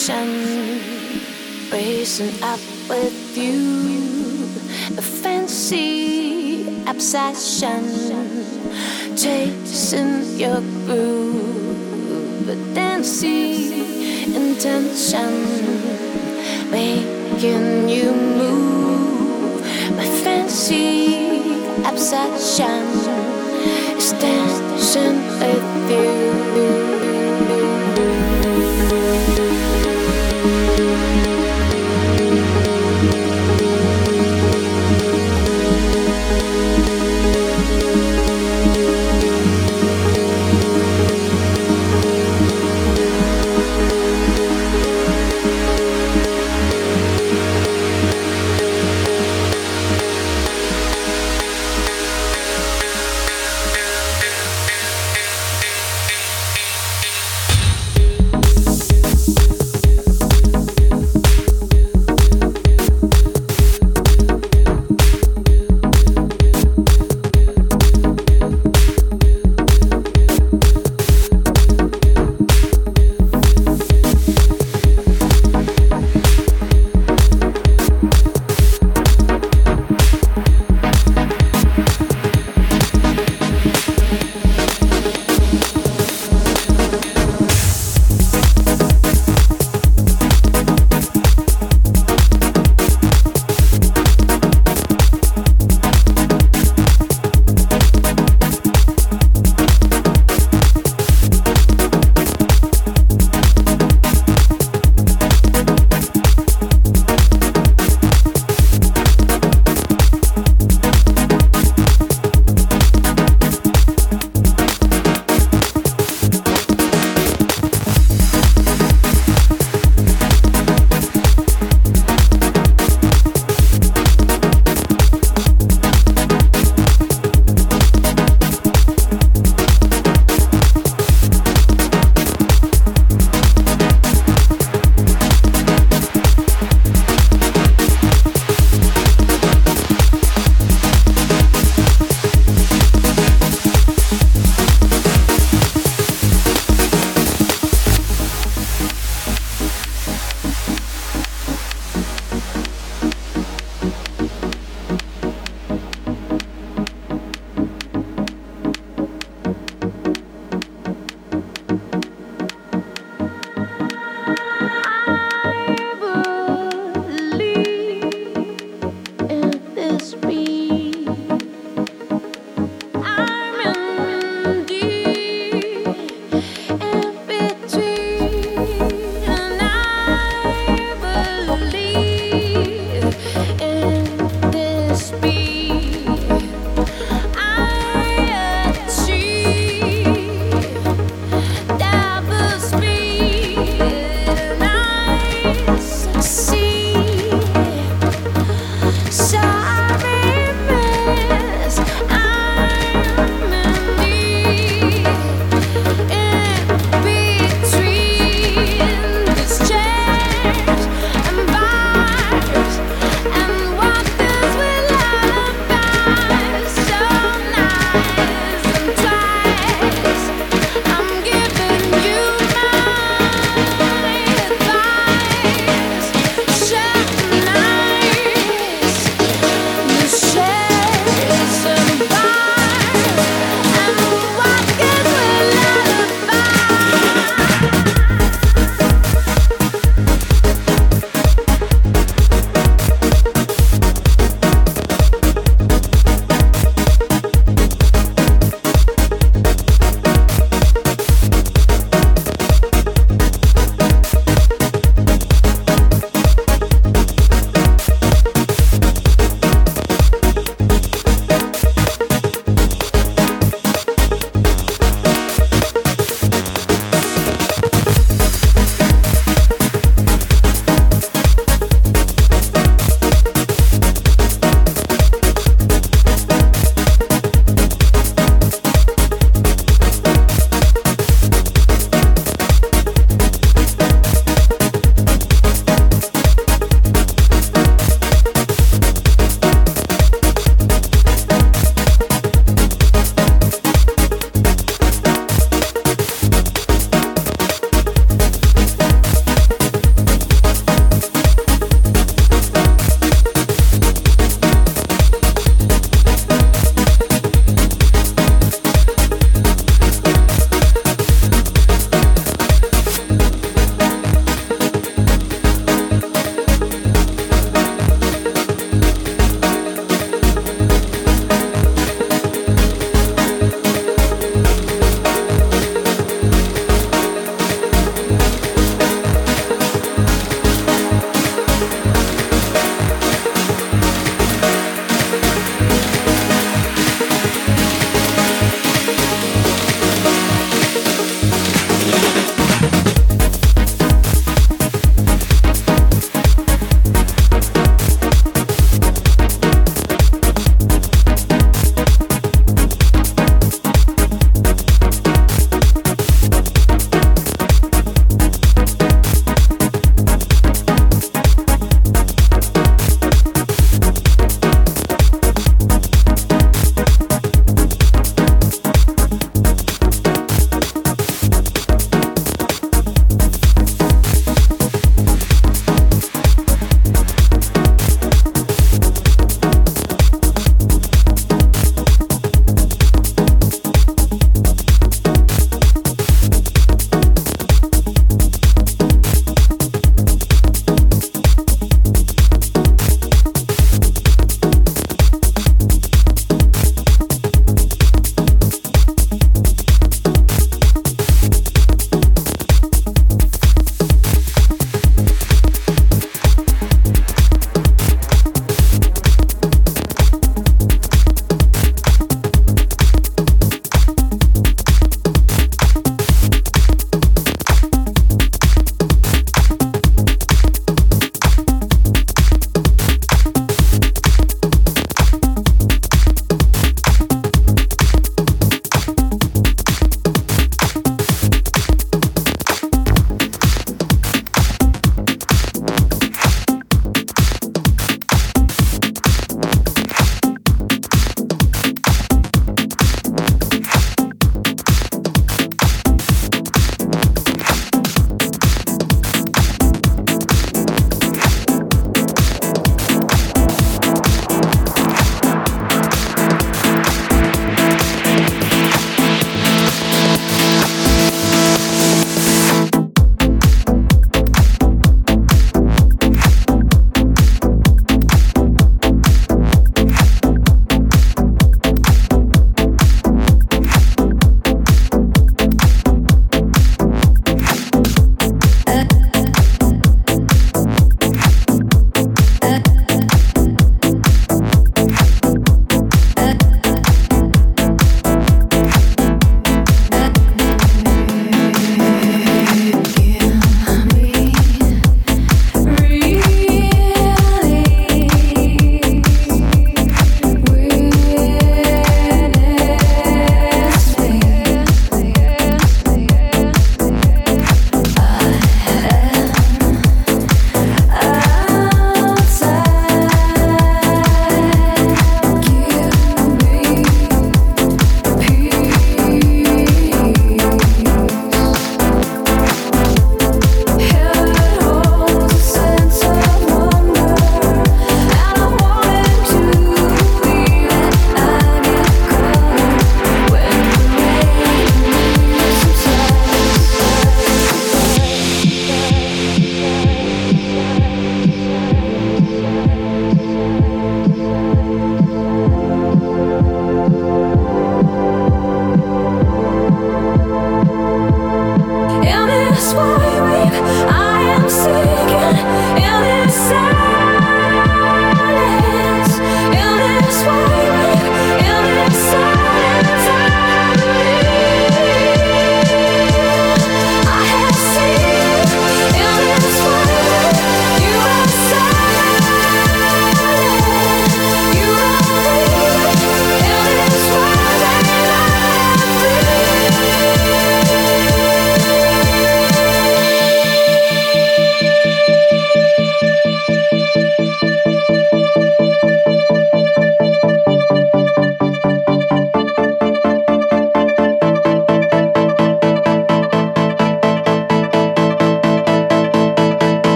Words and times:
ocean, 0.00 0.80
racing 1.70 2.42
up 2.42 2.60
with 2.88 3.36
you. 3.36 4.48
A 4.96 5.02
fancy 5.02 6.82
obsession, 6.86 7.84
chasing 9.14 10.38
your 10.38 10.60
groove, 10.86 12.46
but 12.46 12.74
dancing 12.74 14.34
intention, 14.34 15.32
making 16.70 17.88
you 17.88 18.12
move. 18.12 19.60
My 19.96 20.08
fancy 20.24 21.54
obsession 21.84 22.84
is 23.98 24.12
dancing 24.12 25.18
with 25.40 25.90
you. 25.90 26.89